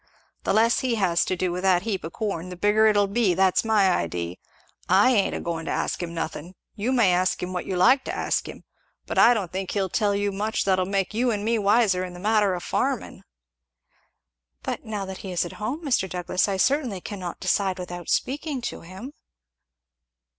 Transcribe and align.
"The 0.45 0.51
less 0.53 0.79
he 0.79 0.95
has 0.95 1.23
to 1.25 1.35
do 1.35 1.51
with 1.51 1.61
that 1.61 1.83
heap 1.83 2.03
of 2.03 2.11
corn 2.13 2.49
the 2.49 2.55
bigger 2.55 2.87
it'll 2.87 3.05
be 3.05 3.35
that's 3.35 3.63
my 3.63 3.87
idee, 3.91 4.39
I 4.89 5.11
ain't 5.11 5.35
agoin' 5.35 5.65
to 5.65 5.71
ask 5.71 6.01
him 6.01 6.11
nothin' 6.15 6.55
you 6.73 6.91
may 6.91 7.13
ask 7.13 7.43
him 7.43 7.53
what 7.53 7.67
you 7.67 7.77
like 7.77 8.03
to 8.05 8.15
ask 8.15 8.49
him 8.49 8.63
but 9.05 9.19
I 9.19 9.35
don't 9.35 9.51
think 9.51 9.69
he'll 9.69 9.89
tell 9.89 10.15
you 10.15 10.31
much 10.31 10.63
that'll 10.65 10.87
make 10.87 11.13
you 11.13 11.29
and 11.29 11.45
me 11.45 11.59
wiser 11.59 12.03
in 12.03 12.13
the 12.15 12.19
matter 12.19 12.55
o' 12.55 12.59
farmin'." 12.59 13.21
"But 14.63 14.83
now 14.83 15.05
that 15.05 15.19
he 15.19 15.31
is 15.33 15.45
at 15.45 15.53
home, 15.61 15.83
Mr. 15.85 16.09
Douglass, 16.09 16.47
I 16.47 16.57
certainly 16.57 16.99
cannot 16.99 17.39
decide 17.39 17.77
without 17.77 18.09
speaking 18.09 18.59
to 18.61 18.81
him." 18.81 19.13